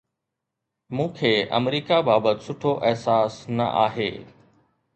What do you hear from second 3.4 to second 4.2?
نه آهي.